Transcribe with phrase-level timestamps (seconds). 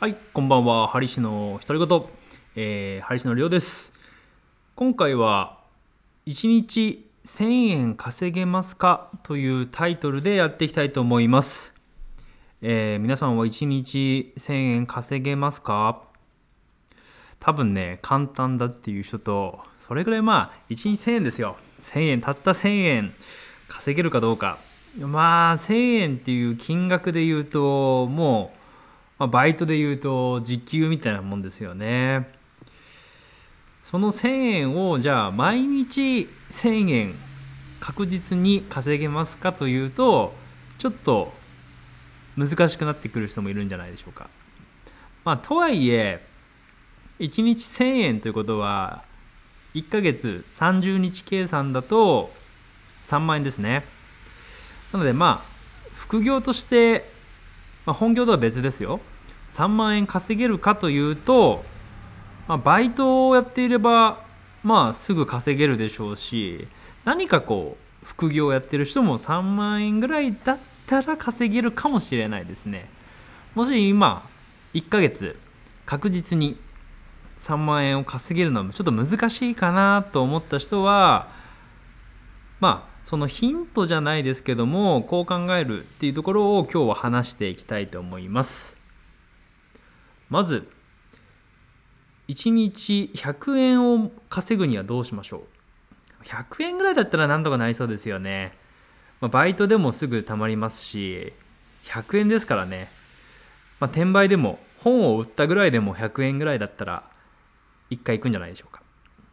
[0.00, 0.88] はい、こんばんは。
[0.88, 2.04] ハリシの独り言、
[2.56, 3.92] えー、ハリシのりょうです。
[4.74, 5.58] 今回は
[6.24, 9.10] 1日1000円稼げますか？
[9.24, 11.74] というタイトルでやっていきたいと思います。
[12.62, 16.00] えー皆さんは1日1000円稼げますか？
[17.38, 21.58] 多分ね、簡単だっていう人と、それぐらいまあ、1日1000円ですよ。
[21.78, 23.12] 1000円、たった1000円
[23.68, 24.56] 稼げるかどうか。
[24.98, 28.59] まあ、1000円っていう金額で言うと、もう、
[29.20, 32.26] まあ、バイトで言うと時給みたいなもんですよね。
[33.82, 37.14] その1000円をじゃあ毎日1000円
[37.80, 40.32] 確実に稼げますかというと
[40.78, 41.34] ちょっと
[42.38, 44.30] 難しくなってくる人もいるんじゃないでしょうか。
[45.22, 46.24] まあとはいえ
[47.18, 49.04] 1日1000円ということは
[49.74, 52.32] 1ヶ月30日計算だと
[53.02, 53.84] 3万円ですね。
[54.94, 55.50] なのでまあ
[55.92, 57.04] 副業として、
[57.84, 58.98] まあ、本業とは別ですよ。
[59.52, 61.64] 3万円稼げるかというと、
[62.48, 64.24] まあ、バイトをやっていれば
[64.62, 66.68] まあすぐ稼げるでしょうし
[67.04, 72.88] 何かこう副業をやってる人も3万円ぐらいだったら稼げるかもしれないですね。
[73.54, 74.28] もし今
[74.74, 75.36] 1ヶ月
[75.84, 76.56] 確実に
[77.38, 81.28] 3万円を稼げるのはちょっと難しいかなと思った人は
[82.60, 88.79] まあそのヒントじゃないですけどもこう考えるっていうところを今日は話していきたいと思います。
[90.30, 90.66] まず
[92.28, 95.42] 1日100円を稼ぐにはどうしましょ
[96.22, 98.56] う？100円ぐらいだったらなんとかなりそうですよね、
[99.20, 101.32] まあ、バイトでもすぐ貯まりますし
[101.86, 102.88] 100円ですからね、
[103.80, 107.10] まあ、転売でも本を売ったぐらいでも100円ぐらいだったら
[107.90, 108.82] 1回行くんじゃないでしょうか。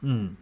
[0.03, 0.37] うん。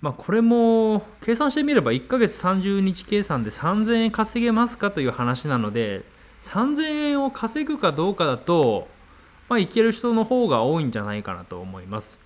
[0.00, 6.04] まあこれも計算してみれば1ヶ月30日計算で3000円稼げますかという話なので
[6.40, 8.88] 3000円を稼ぐかどうかだと
[9.48, 12.20] まあいける人の方が多いんじゃないかなと思います。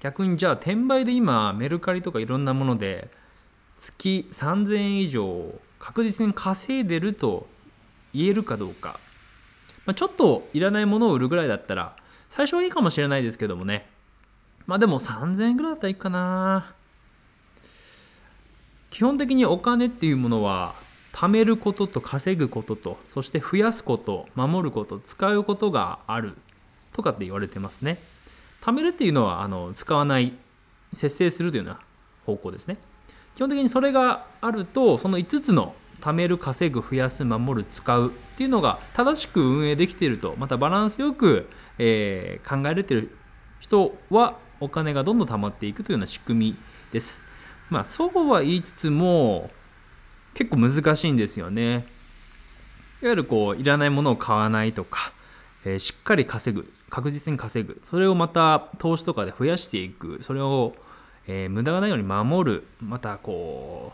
[0.00, 3.08] 逆にじゃあ転売で今メルカリとかいろんなもので
[3.76, 7.46] 月3000円以上確実に稼いでると
[8.12, 8.98] 言えるかどうか、
[9.86, 11.96] まあ、ちょっといらないものを売るぐらいだったら
[12.28, 13.88] 最初はいいかもしれないですけどもね。
[14.66, 16.74] まあでも3000円ぐらいだったらいいかな。
[18.90, 20.74] 基本的にお金っていうものは
[21.12, 26.34] 貯めることと稼ぐこととそして増やすこと守ること使うことがある
[26.92, 27.98] とかって言われてますね。
[28.60, 30.32] 貯めるっていうのはあの使わない
[30.92, 31.80] 節制するというような
[32.26, 32.78] 方向ですね。
[33.34, 41.48] 基本的にそれがあるとその5つの貯める稼ぐ増やす守る使うっていうのが正しく運営できているとまたバランスよく、
[41.78, 43.16] えー考えられている
[43.60, 46.56] 人はお金がどんどん貯まっていくというような仕組み
[46.92, 47.22] です。
[47.70, 49.50] まあそうは言いつつも
[50.34, 51.86] 結構難しいんですよね。
[53.02, 55.12] いわゆるこういらないものを買わないとか、
[55.64, 57.80] えーしっかり稼ぐ確実に稼ぐ。
[57.84, 60.18] それをまた投資とかで増やしていく。
[60.22, 60.74] それを、
[61.26, 62.64] えー無駄がないように守る。
[62.80, 63.92] またこ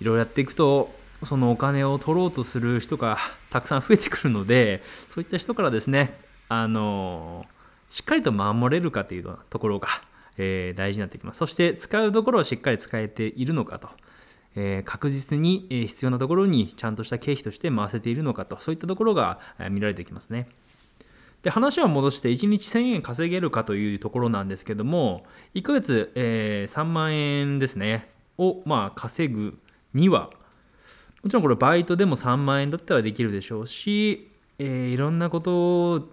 [0.00, 3.18] ういろいろやっていくとそのお金を取ろうとする人が
[3.50, 6.18] たくさん増えてくるのでそういった人からですね
[6.48, 7.46] あの
[7.88, 9.88] しっかりと守れるかというところが、
[10.36, 11.38] えー大事になってきます。
[11.38, 13.88] そして使うところをしっかり使えているのかと。
[14.54, 19.40] えー確実に必要なところにちゃんとした経費として回せているのかとそういったところが
[19.70, 20.48] 見られてきますね。
[21.42, 25.24] で話は戻して1日1000円稼げるかというところなんですけども
[25.54, 28.08] 1ヶ月、えー3万円ですね
[28.38, 29.58] を、まあ、稼ぐ
[29.92, 30.30] には
[31.22, 36.08] もちろんこれバイトでも3万円だったらできるでしょうし、えーいろんなことを、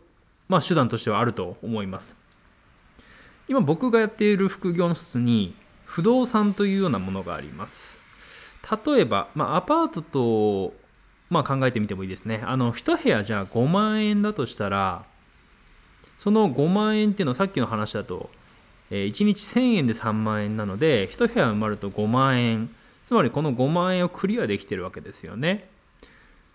[0.47, 2.15] まあ、手段としてはあると思います。
[3.47, 7.98] 今僕がやっている副業の一つに不動産というようなものがあります。
[8.85, 10.73] 例えば、まあ、アパートと、
[11.29, 12.41] まあ、考えてみてもいいですね。
[12.43, 15.03] あの一部屋じゃあ5万円だとしたら
[16.17, 18.29] その5万円っていうのはさっきの話だと、
[18.91, 22.69] えー1日1000円で3万円なので一部屋埋まると5万円
[23.05, 25.69] つまりこの5万円をクリアできてるわけですよね。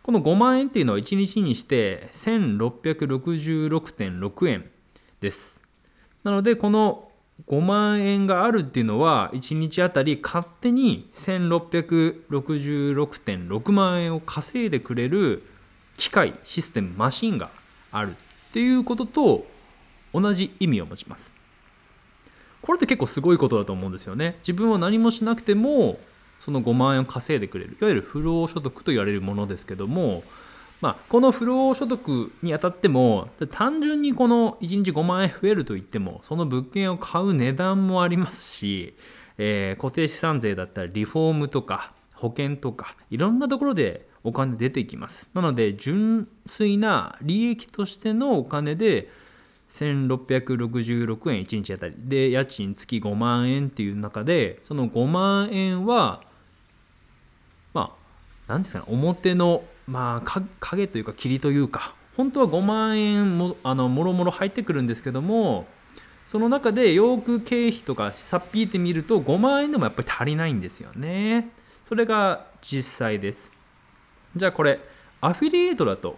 [0.05, 4.71] この5万円っていうのは1日にして1666.6円
[5.21, 5.63] です。
[6.23, 7.11] なのでこの
[7.49, 15.43] 5万円があるっていうのは1日あたり勝手に1666.6万円を稼いでくれる
[15.97, 17.51] 機械システムマシンが
[17.93, 18.15] あるっ
[18.53, 19.47] ていうことと
[20.13, 21.33] 同じ意味を持ちます。
[22.63, 24.39] これって結構すごいことだと思うんですよね。
[24.39, 26.01] 自分は何もしなくても
[26.41, 27.77] その5万円を稼いでくれる。
[27.81, 30.23] いわゆる不労所得と言われるものですけども
[30.85, 38.95] まあ、この不労所得にあたっても単純にこの1日5万円増えるといってもその物件を買う値段もありますし、
[39.39, 45.31] えー固定資産税だったりリフォームとか保険とかいろんなところでお金出てきます。
[45.33, 49.09] なので純粋な利益としてのお金で
[49.71, 51.95] 1666円1日あたり。
[51.97, 56.23] で家賃月5万円っていう中でその5万円は
[57.73, 57.95] ま
[58.49, 65.67] あ何ですかね表のまあ影というか霧というか本当は5万円もあのもろもろ入ってくるんですけども
[66.25, 71.51] その中でよく経費とかさっぴいてみると5万円でもやっぱり足りないんですよね。
[71.85, 73.53] それが実際です。
[74.35, 74.81] じゃあこれ
[75.21, 76.17] アフィリエイトだと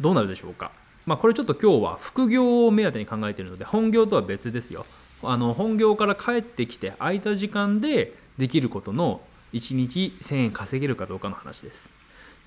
[0.00, 0.70] どうなるでしょうか？
[1.06, 4.86] まあこれちょっと今日は副業を目当てに考えているので本業とは別ですよ。
[5.24, 9.22] あの本業から帰ってきて空いた時間でできることの
[9.54, 11.97] 1日1000円稼げるかどうかの話です。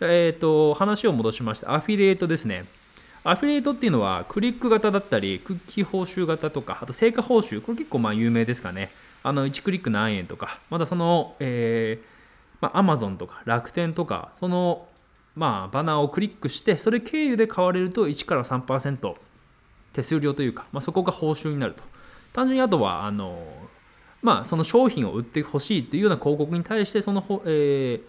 [0.01, 2.65] えっ、ー、と話を戻しましてアフィリエイトですね。
[3.23, 7.61] アフィリエイトっていうのはクリック型だったりクッキー報酬型とかあと成果報酬。
[7.61, 8.91] これ結構まあ有名ですかね。
[9.23, 10.59] あの1クリック何円とか。
[10.69, 12.05] またその、えー
[12.61, 14.87] まあ、Amazon とか楽天とかその
[15.35, 19.15] まあバナーをクリックしてそれ経由で買われると1から3%
[19.93, 21.83] 手数料というか、まあ、そこが報酬になると。
[22.33, 23.43] 単純にあとはあの
[24.21, 28.01] まあその商品を売ってほしいというような広告に対してその、えー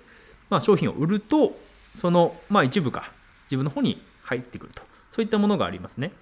[0.49, 1.57] まあ、商品を売ると
[1.95, 3.05] その、まあ、一部が
[3.45, 6.13] 自分の方に入ってくるとそういったものがありますね。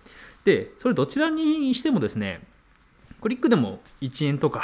[0.44, 2.40] で、それどちらにしてもですね、
[3.20, 4.62] クリックでも1円とか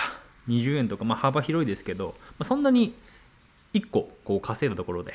[0.49, 2.95] 20円とか、まあ、幅広いですけど、まあ、そんなに
[3.75, 5.13] 1個こう稼いだところで、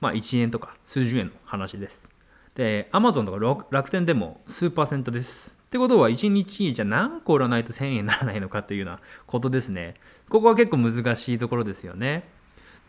[0.00, 2.08] まあ、1円とか数十円の話です。
[2.54, 5.56] で、Amazon とか楽天でも数パーセントです。
[5.64, 9.94] ってことは1日じゃ何個売らないと1000円にならないのかというようなことですね。
[10.28, 12.28] ここは結構難しいところですよね。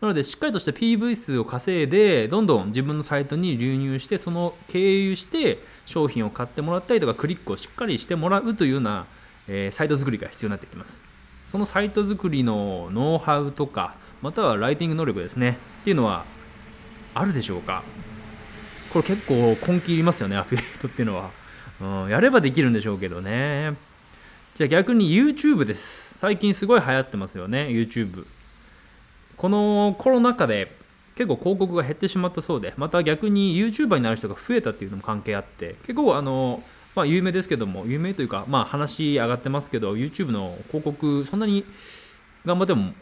[0.00, 9.06] なのでしっかりとした PV 数を稼いでどんどん自分のサイトに流入してその経由して商品を買ってもらったりとかクリックをしっかりしてもらうというような、
[9.48, 11.02] え、サイト作りが必要になってきます。
[11.48, 15.58] そのサイト作りのノウハウとかまたはライティング能力ですね。
[15.80, 16.24] っていうのは
[17.14, 17.82] あるでしょうか？
[18.92, 21.30] これ結構根気いりますよね アフィリエイトっていうのは、
[21.80, 23.74] うん、やればできるんでしょうけどね。
[24.54, 26.18] じゃあ逆に YouTube です。
[26.18, 28.26] 最近すごい流行ってますよね YouTube
[29.36, 30.72] このコロナ禍で
[31.14, 36.62] 結構広告が減ってしまったそうでまた逆に YouTuber になる人が増えたっていうのも関係あって結構あの
[36.94, 41.64] まあ有名ですけども有名というかまあ話上がってますけど YouTube の広告そんなに
[42.44, 42.92] 頑張っても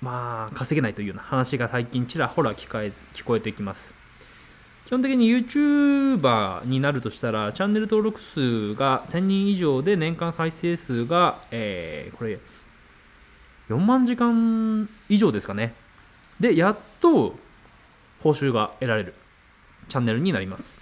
[0.00, 3.94] まあ稼げないというような話が最近ちらほら聞え聞こえてきます。
[4.86, 12.38] 基本的に YouTuber になるとしたらチャンネル登録数が1000人以上で年間再生数が、えー、これ
[13.68, 15.74] 4万時間以上ですかね。
[16.40, 17.36] でやっと
[18.22, 19.14] 報酬が得られる。
[19.88, 20.78] チャンネルになります。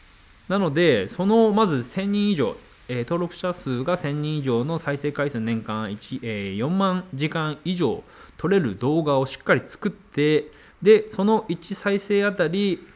[0.48, 2.56] なのでそのまず1000人以上、
[2.88, 8.04] えー、登録者数が1000人以上の再生回数年間1、えー、4万時間以上
[8.36, 10.50] 撮れる動画をしっかり作って
[10.82, 12.86] でその1再生あたり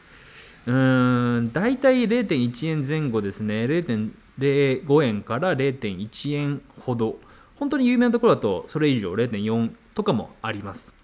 [0.67, 3.65] うーん大体0.1円前後ですね。
[3.65, 7.19] 0.05円から0.1円ほど。
[7.57, 10.95] 本当に有名なところだとそれ以上0.4とかもあります。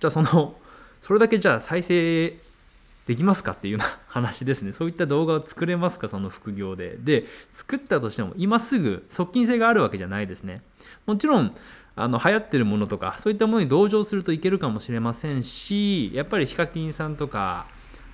[0.00, 0.56] じゃあその
[1.00, 2.36] それだけじゃあ再生
[3.06, 4.72] できますかっていうような話ですね。
[4.72, 6.96] そういった動画を作れますかその副業で。
[6.98, 10.62] で作ったとしても今すぐ側近性があるわけじゃないですね。
[11.06, 11.54] もちろん
[11.94, 17.66] あの流行ってるものとかそういったものに同情するといけるかもしれませんしやっぱりヒカキンさんとか、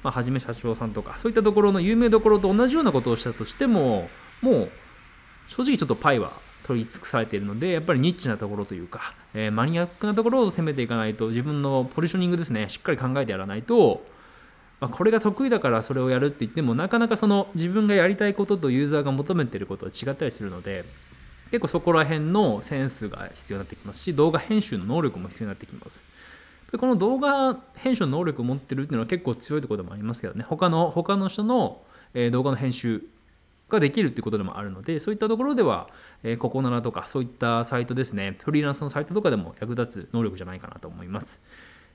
[0.04, 4.08] まあ、はじめ社長さんとかそういったところの有名どころと同じようなことをしたとしても
[4.40, 4.70] もう
[5.48, 6.32] 正直ちょっとパイは
[6.62, 14.04] 取り尽くされているのでやっぱりニッチなところというか、えー、マニアックなところを攻めていかないと自分のポジショニングですねしっかり考えてやらないと、
[14.80, 20.84] まあ、これが得意だからそれをやるって言ってもなかなかその自分がやりたいこととユーザーが求めてることは違ったりするので
[21.50, 26.06] 結構そこら辺のセンスが必要になってきますし動画編集の能力も必要になってきます。
[26.72, 31.82] でこの動画編集の能力を持ってるっていうのは結構強いところでもありますけどね他の他の人の
[32.30, 33.04] 動画の編集
[33.72, 35.88] ができるっていうことでもあるのでそういったところでは、
[36.22, 41.42] えー、ココナラとかそういったサイトですねフリーランスのサイトとかでも役立つ能力じゃないかなと思います。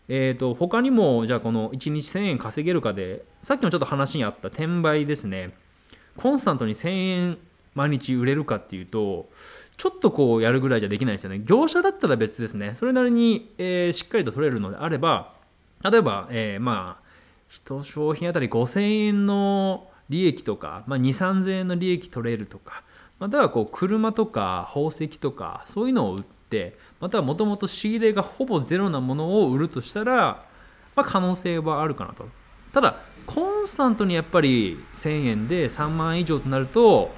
[0.10, 5.54] えーと、他にもじゃあこの1日1000円稼げるかでさっきもちょっと話にあった転売ですね。
[6.16, 7.38] コンスタントに1000円
[7.76, 9.30] 毎日売れるかっていうと
[9.76, 11.42] ちょっとこうやるぐらいじゃできないですよね。
[11.44, 12.74] 業者だったら別ですね。
[12.76, 15.34] それなりに、えー、しっかりと取れるのであれば
[15.84, 17.08] 例えば、えー、まあ
[17.52, 22.84] 1商品あたり5000円の利益とか、まあ、2 3 0 0 0円の利益取れるとか
[23.20, 30.46] またはこう車とか宝石とかそういうのを売ってまたはもともと仕入れがほぼゼロなものを売るとしたら、
[30.96, 32.28] まあ、可能性はあるかなと。
[32.72, 37.12] ただコンスタントにやっぱり1000円で3万以上となると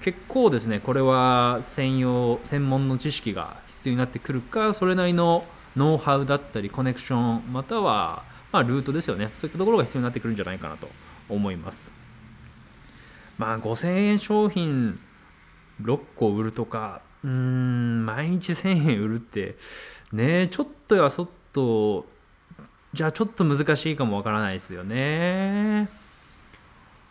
[0.00, 5.44] 結構ですねこれは専用専門の知識が必要になってくるかそれなりの
[5.76, 8.22] ノウハウだったりコネクションまたは
[8.56, 9.30] ま、ルートですよね。
[9.34, 10.88] そういったところが必要になってくるんじゃないかなと
[11.28, 11.92] 思います。
[13.38, 14.98] まあ5000円商品
[15.82, 19.56] 6個売るとかうん毎日1000円売るって
[20.12, 22.06] ねちょっとやそっと
[22.92, 25.90] じゃあちょっと難しいかもわからないですよね。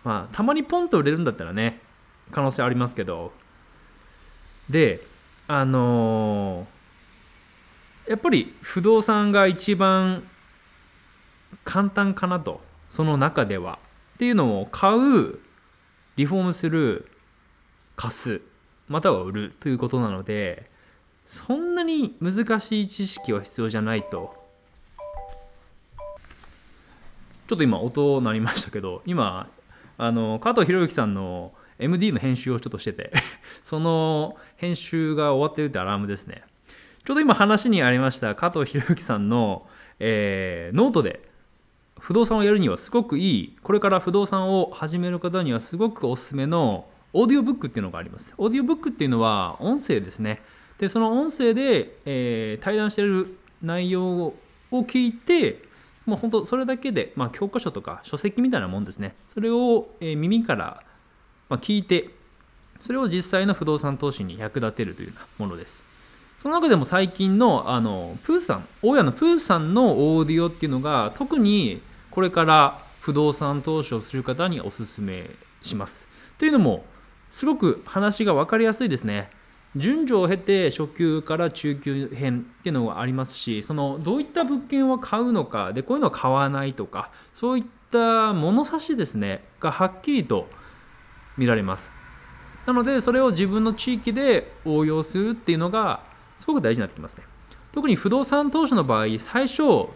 [0.03, 1.79] まあたまにポンと売れるんだったらね
[2.32, 3.32] 可能性ありますけど。
[4.70, 5.05] で
[5.48, 10.24] あのー、やっぱり不動産が一番
[11.63, 12.62] 簡単かなと。
[12.89, 13.79] その中では。
[14.15, 15.39] っていうのを買う
[16.16, 17.10] リフォームする
[17.96, 18.42] 貸す
[18.88, 20.70] または売るということなので
[21.24, 24.46] そんなに難しい知識は必要じゃないと。
[27.48, 29.48] ちょっと今音鳴りましたけど今
[30.00, 33.12] あの加藤博之さんの MD の編集をちょっとしてて
[33.64, 36.44] その編集が終わってるってアラームですね。
[37.04, 39.68] ちょうど今話にありました加藤博之さんの、
[40.00, 41.30] えー、ノートで
[42.00, 43.58] 不動産をやるにはすごくいい。
[43.64, 48.34] これから不動産を始める方にはすごくおすすめのオーディオブックっていうのがあります。
[48.38, 50.42] オーディオブックっていうのは音声ですね
[50.78, 54.34] でその音声で、えー、対談してる内容を
[54.72, 55.64] 聞いて
[56.06, 59.16] もう本当それだけで、まあ、教科書とか書籍みたいなもんですね。
[59.28, 60.84] それを、えー、耳から
[61.50, 62.10] まあ、聞いて
[62.80, 65.86] それを実際の不動産投資に役立てるというようなものです。
[66.38, 75.30] その中でも最近のあのプーさん大家のプーさんのオーディオっていうのが特にこれから不動産投資をする方におすすめ
[75.62, 76.08] します。
[76.38, 76.86] というのも
[77.30, 79.30] すごく話が分かりやすいですね。
[79.75, 90.48] 順序を経て初級から中級編っていうのがありますしそのどういった物件を買うのかでこういうのは買わないとかそういった物差しですねがはっきりと
[91.38, 91.92] 見られます。
[92.65, 96.01] なのでそれを自分の地域で応用するっていうのが
[96.38, 97.24] すごく大事になってきますね。
[97.72, 99.89] 特に不動産投資の場合最初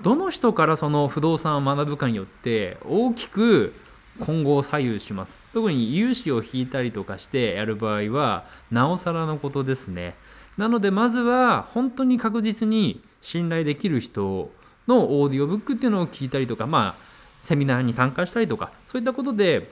[0.00, 3.74] どの人からその不動産を学ぶかによって大きく
[4.18, 5.46] 今後を左右します。
[5.52, 10.16] 特に融資を引いたりとかしてやる場合はなおさらのことですね。
[10.56, 14.50] なのでまずは本当に確実に信頼できる人
[14.88, 19.70] のオーディオブックっていうのを聞いたりとかまあセミナーに参加したりとかそういったことで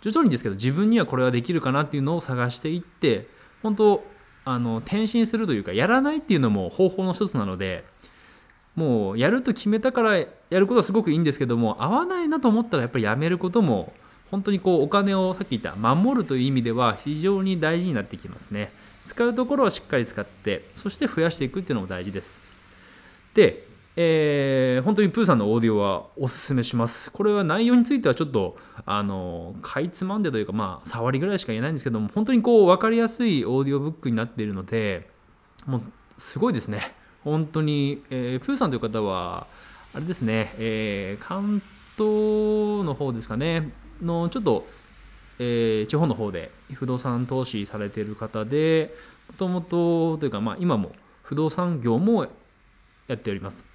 [0.00, 3.26] 徐々にですけど自分にはこれはできるかなっていうのを探していって
[3.62, 4.04] 本当
[4.44, 7.84] あの転身するというかやらないっていうのも方法の一つなので
[8.74, 13.92] もうやると決めたからやることはすごくいいんですけども合わないなと思ったらやっぱりやめることも
[14.30, 18.72] 本当にこうお金をさっき言った守るという意味では非常に大事になってきますね。
[19.04, 22.40] 使うところはしっかり使ってそして増やしていくっていうのも大事です。
[23.34, 27.12] でえー、本当にプーさんのオーディオはおすすめします。
[27.12, 28.56] これは内容についてはちょっと、
[28.86, 35.10] あの、かいつまんでというか、まあ、触りぐらいしか言えないんですけども、本当にこう、分かりやすいオーディオブックになっているので、
[35.66, 35.82] もう、
[36.16, 36.94] すごいですね。
[37.22, 39.46] 本当に、えー、プーさんという方は、
[39.94, 41.62] あれですね、えー、関
[41.96, 44.66] 東の方ですかね、の、ちょっと、
[45.38, 48.94] えー、地方の方で不動産投資されている方で、
[49.28, 52.26] もともとというか、まあ、今も不動産業も
[53.06, 53.71] やっております。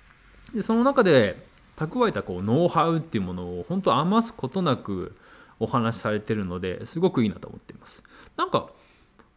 [0.53, 1.37] でその中で
[1.75, 5.15] 蓄えたこうノウハウっていうものを本当余すことなく
[5.59, 8.03] お話しされてるのですごくいいなと思っています。
[8.35, 8.69] なんか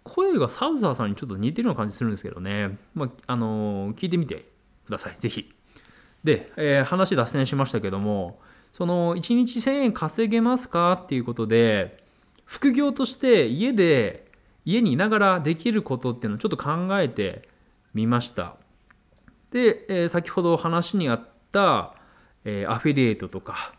[0.02, 4.46] 声がサウザーさんにちょっと似てるような感じするんですけどね、まあ、あの、聞いてみて
[4.86, 5.14] ください。
[5.14, 5.52] ぜひ。
[6.24, 8.40] で、えー、話脱線しましたけども
[8.72, 12.02] その1日1000円稼げますかっていうことで
[12.44, 14.26] 副業として家で
[14.64, 17.48] 家にいながらできることっていうのをちょっと考えて
[17.94, 18.56] みました。
[19.50, 21.94] で、えー、先ほど話にあった、
[22.44, 23.74] えー、アフィリエイトとか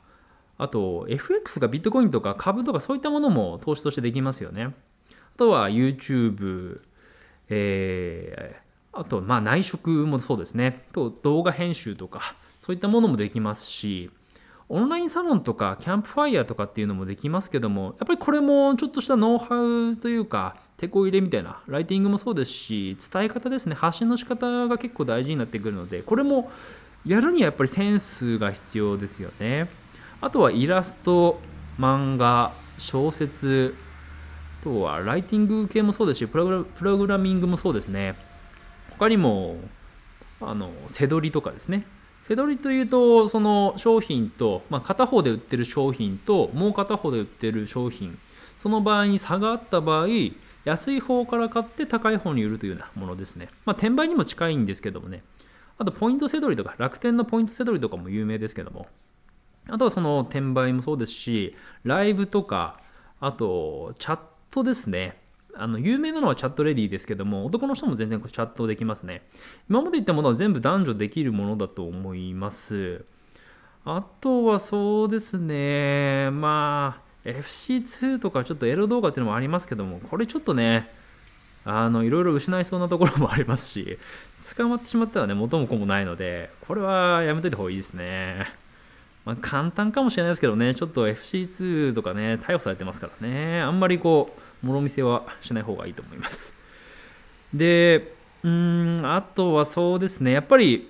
[0.58, 4.76] あと FX がビットコインとか株とかそういったものも投資としてできますよね。
[5.36, 6.82] あとは YouTube、
[7.50, 10.86] えー、あとまあ内職もそうですね。
[10.94, 14.12] と動画編集とかそういったものもできますし
[14.74, 23.76] オンラインサロンとかキャンプファイヤーとかっていうのもできますけどもやっぱりこれもちょっとしたノウハウというか手こ入れみたいなライティングもそうですし伝え方ですね。
[23.76, 26.50] 発信の仕方が結構大事になってくるのでこれも
[27.06, 29.70] やるにはやっぱりセンスが必要ですよね。
[30.22, 31.42] あとはイラスト
[31.78, 33.76] 漫画小説
[34.62, 38.16] あとはライティング系もそうですしプログラミングもそうですね。
[38.92, 39.58] 他にも
[40.40, 41.86] あの背取りとかですね。
[42.22, 48.18] 背取りというとその商品と、まあ、片方で売ってる商品ともう片方で売ってる商品
[48.58, 50.08] その場合に差があった場合
[50.64, 53.50] 安い方から買って高い方に売るというようなものですね。
[53.66, 55.24] まあ、転売にも近いんですけどもね。
[55.78, 58.88] あと、ポイント背取りとか、楽天のポイント背取りとかも有名ですけども。
[59.68, 62.80] あとはその転売もそうですし、ライブとか、
[63.20, 64.20] あと、チャッ
[64.52, 65.18] トですね。
[65.56, 69.24] あの有名なのはチャットレディですけども、男の人も全然チャットできますね。
[69.70, 73.06] 今まで言ったものは全部男女できるものだと思います。
[73.84, 80.90] あとはそうですね、まあ、FC2 とかちょっとエロ動画っていうのもありますけども、これちょっとね、
[81.66, 83.98] あの、いろいろ失いそうなところもありますし、
[84.56, 88.48] 捕まってしまったらね、元も子もないので、これはやめといた方がいいですね。
[89.26, 96.54] まあ、簡単かもしれないですけどね、ちょっと FC2 とかね、逮捕されてますからね、あんまりこう、もろ見せはしない方がいいと思います。
[97.54, 98.14] で、
[98.44, 100.90] うん、あとはそうですね、やっぱり、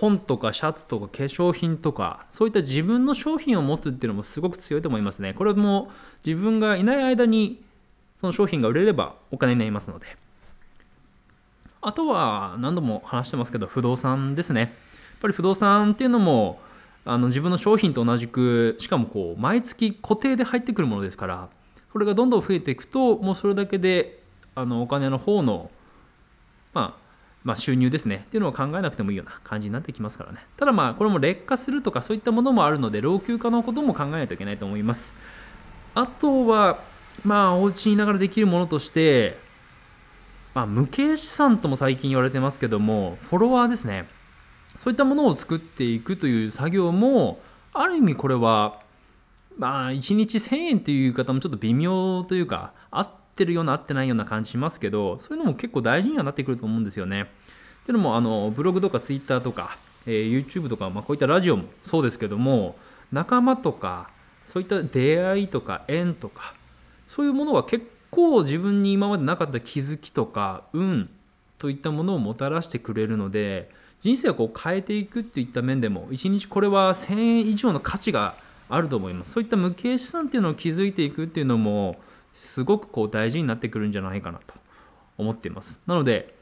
[0.00, 5.34] 本とかシャツとか化粧品とかそういった自分の商品を持つっていうのもすごく強いと思いますね。
[5.34, 5.90] これも
[6.24, 7.62] 自分がいない間に
[8.18, 10.06] その商品が売れればお金になりますので。
[11.82, 14.60] あとは何度も話してますけど不動産ですね。
[14.60, 14.70] やっ
[15.20, 16.60] ぱり不動産っていうのも
[17.04, 21.48] あの自分の商品と同じくしかもこう毎月固定で入ってくるものですから
[21.92, 24.22] これがどんどん増えていくともうそれだけで
[24.54, 25.70] あのお金の方の
[26.72, 27.00] まあ
[27.42, 28.24] まあ、収入ですね。
[28.26, 30.44] っていうのを考えなくてもいいような感じになってきますからね。
[30.58, 35.14] ただまあこれも劣化するとかそういったものもあるので老朽化のことも考えないといけないと思います。
[35.94, 36.80] あとは
[37.24, 39.38] まあお家にいながらできるものとして
[40.54, 44.08] まあ、無形資産とも最近言われてますけどもフォロワーですね。
[44.78, 47.38] そういったものを作っていくという作業も
[47.72, 48.80] ある意味これは
[49.56, 57.22] まあ1日1000円っていう言い方もちょっと微妙というか合ってるような合ってないような感じしますけどそういうのも結構大事にはなってくると思うんですよね。
[57.22, 57.26] っ
[57.84, 59.76] ていうのもあのブログとかツイッターとか、
[60.06, 62.76] えー、YouTube とか、まあ、こういったラジオもそうですけども
[63.12, 64.10] 仲間とか
[64.44, 66.54] そういった出会いとか縁とか
[67.08, 71.08] そういうものは結構自分に今までなかった気づきとか運
[71.58, 78.34] といったものをもたらしてくれるので人生をこう変えていくっていった面でも一日これは1000円以上の価値が
[78.70, 79.32] あると思います。
[79.32, 81.98] そういった無形資産っていうのを築いていくっていうのも
[82.34, 84.54] すごくこう大事になってくるんじゃないかなと
[85.18, 85.80] 思っています。
[85.86, 86.34] なので、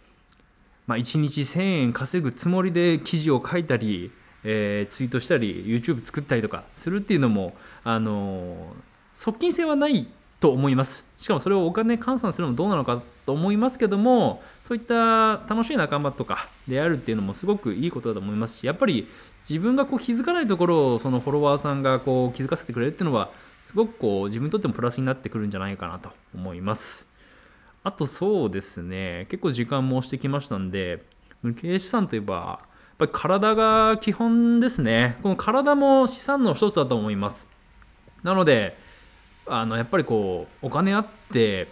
[0.87, 4.13] まあ、1日1000円稼ぐつもりで記事を書いたり、
[4.45, 7.55] えー、ツイートしたり YouTube 作ったりとかするっていうのも
[7.85, 8.75] あの
[9.15, 10.07] 側近性はない
[10.41, 19.09] と思いますしかもそれをお金換算するのもどうなのかと思いますけどもそういった楽しい仲間とか出会えるっていうのもすごくいいことだと思いますしやっぱり
[19.49, 23.31] 自分がこう気づかないところをそのフォロワーさんがこう気づかせてくれるっていうのは
[23.65, 27.09] すごくこう自分にとってもプラスになってくるんじゃないかなと思います。
[27.85, 31.05] あとそうですね、結構時間も押してきましたんで、
[31.43, 35.17] 無形資産といえば、やっぱり体が基本ですね。
[35.23, 37.49] この体も資産の一つだと思います。
[38.23, 38.77] なので、
[39.51, 41.69] あのやっぱりこう、お金あって、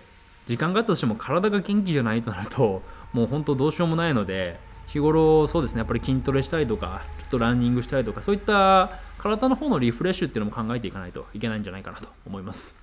[0.46, 12.76] 時間があったとしても体が元気じゃないとなると、 もう本当どうしようもないので、日頃そうですねやっぱり筋トレしたりとかちょっとランニングしたりとかそういった体の方のリフレッシュっていうのも考えていかないといけないんじゃないかなと思います、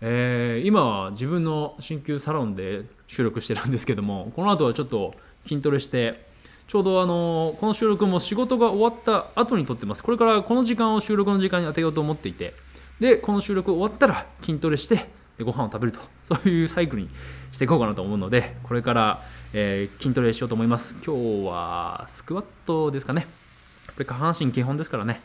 [0.00, 5.14] えー、今は自分の鍼灸サロンで収録してるんですけどもこの後はちょっと
[5.46, 6.24] 筋トレして
[6.66, 10.02] ちょうどあのこの収録も仕事が終わった後に撮ってます。
[10.02, 12.54] これからこの時間を収録の時間に当てようと思っていて
[13.00, 15.08] でこの収録終わったら筋トレして
[15.40, 17.10] ご飯を食べるとそういうサイクルに
[17.52, 19.22] していこうかなと思うのでこれから
[19.58, 20.96] えー、筋トレしようと思います。
[21.02, 23.22] 今日はスクワットですかね。
[23.86, 25.22] やっぱり下半身基本ですからね。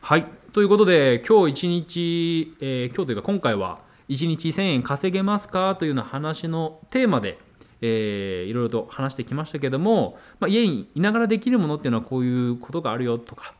[0.00, 0.24] はい。
[0.54, 7.36] ということで、今日一日、えー、今日というか今回は1日1000円稼げますかというような話のテーマで、
[7.82, 13.52] えー、いろいろと話してきましたけども、まあ、家にいながらできるものっていうのはこういうことがあるよとか、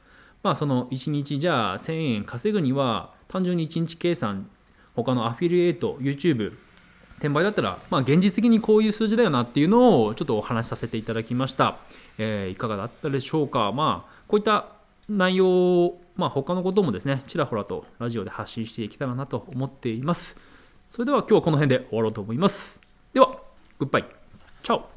[0.44, 4.48] まあ、その1日じゃあ1000円稼ぐには単純に1日計算
[4.94, 6.56] 他のアフィリエイト YouTube
[7.16, 11.78] 転売だったら、まあ、現実的にこういう数字だよなっていうのをちょっとお話しさせていただきました。
[12.18, 13.72] えー、いかがだったでしょうか。
[13.72, 14.66] まあ、こういった
[15.08, 20.38] 内容、まあ、他のこともですね、ちらほらとラジオで発信していけたらなと思っています。
[20.90, 22.80] それでは今日はこの辺で終わろうと思います。
[23.14, 23.38] では、
[23.78, 24.04] グッバイ。
[24.62, 24.93] チャオ